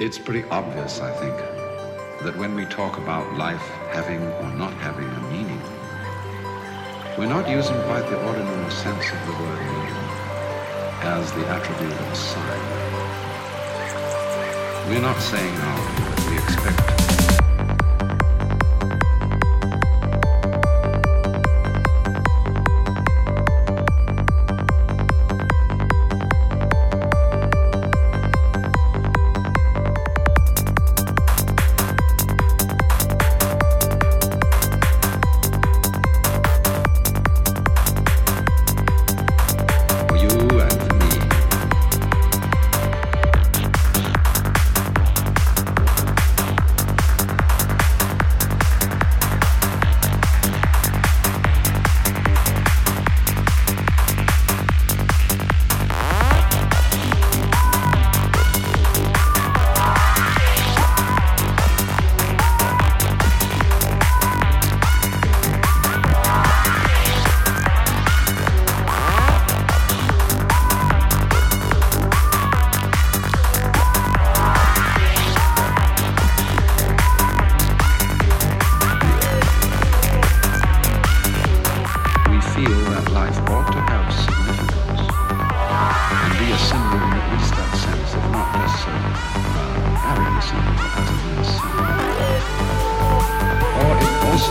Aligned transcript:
It's 0.00 0.18
pretty 0.18 0.42
obvious, 0.48 1.00
I 1.00 1.12
think, 1.20 1.36
that 2.24 2.36
when 2.36 2.56
we 2.56 2.64
talk 2.64 2.98
about 2.98 3.38
life 3.38 3.62
having 3.92 4.20
or 4.20 4.52
not 4.54 4.72
having 4.74 5.06
a 5.06 5.20
meaning, 5.30 5.62
we're 7.16 7.28
not 7.28 7.48
using 7.48 7.80
quite 7.82 8.02
the 8.10 8.20
ordinary 8.26 8.70
sense 8.72 9.12
of 9.12 9.24
the 9.24 9.32
word 9.40 9.60
meaning 9.60 9.94
as 11.06 11.30
the 11.34 11.46
attribute 11.46 11.92
of 11.92 12.08
a 12.10 12.16
sign. 12.16 12.60
We're 14.88 15.00
not 15.00 15.20
saying 15.20 15.54
that 15.54 16.26
we 16.28 16.38
expect 16.38 17.33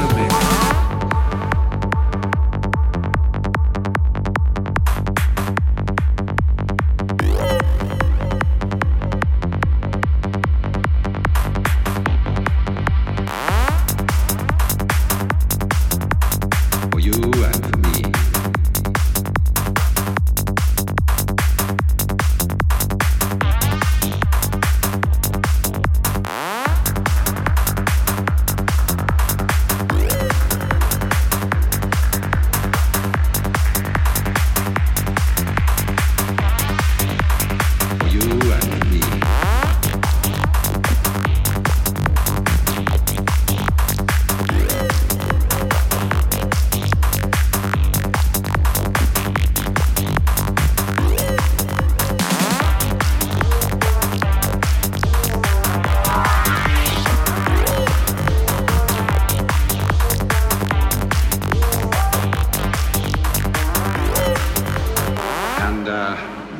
listening. 0.00 0.51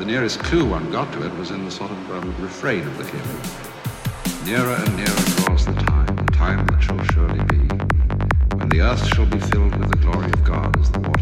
Clue 0.05 0.65
one 0.65 0.91
got 0.91 1.11
to 1.13 1.25
it 1.25 1.33
was 1.37 1.51
in 1.51 1.63
the 1.63 1.71
sort 1.71 1.89
of 1.89 2.11
um, 2.11 2.35
refrain 2.41 2.85
of 2.85 2.97
the 2.97 3.05
hymn. 3.05 4.45
Nearer 4.45 4.75
and 4.75 4.97
nearer 4.97 5.15
draws 5.37 5.65
the 5.65 5.73
time, 5.73 6.15
the 6.15 6.31
time 6.33 6.65
that 6.67 6.81
shall 6.81 7.01
surely 7.13 7.43
be, 7.45 7.57
when 8.57 8.69
the 8.69 8.81
earth 8.81 9.05
shall 9.15 9.25
be 9.25 9.39
filled 9.39 9.75
with 9.77 9.89
the 9.89 9.97
glory 9.97 10.25
of 10.25 10.43
God 10.43 10.77
as 10.79 10.91
the 10.91 10.99
waters 10.99 11.12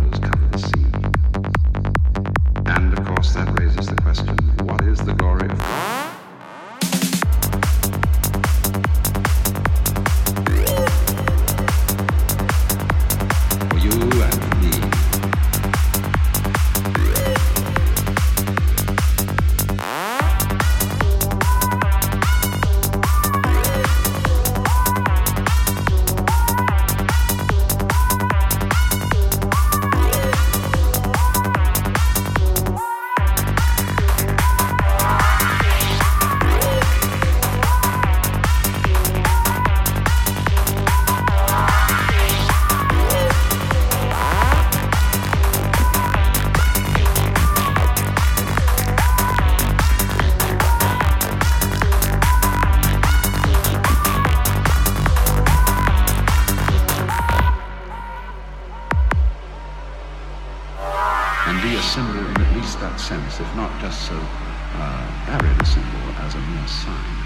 similar 61.91 62.25
in 62.25 62.41
at 62.41 62.55
least 62.55 62.79
that 62.79 62.97
sense, 63.01 63.41
if 63.41 63.55
not 63.55 63.69
just 63.81 64.07
so 64.07 64.15
uh, 64.15 65.27
arid 65.27 65.61
a 65.61 65.65
symbol 65.65 66.07
as 66.23 66.35
a 66.35 66.39
mere 66.39 66.67
sign. 66.67 67.17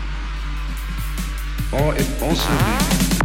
Or 1.72 1.94
it 1.94 2.09
also 2.20 3.25